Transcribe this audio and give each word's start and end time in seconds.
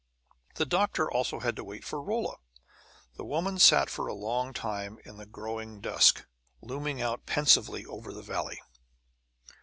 The 0.55 0.65
doctor 0.65 1.11
also 1.11 1.41
had 1.41 1.55
to 1.57 1.63
wait 1.63 1.83
for 1.85 2.01
Rolla. 2.01 2.37
The 3.17 3.23
woman 3.23 3.59
sat 3.59 3.87
for 3.87 4.07
a 4.07 4.15
long 4.15 4.51
time 4.51 4.97
in 5.05 5.17
the 5.17 5.27
growing 5.27 5.79
dusk, 5.79 6.25
looming 6.59 7.03
out 7.03 7.27
pensively 7.27 7.85
over 7.85 8.11
the 8.11 8.23
valley. 8.23 8.59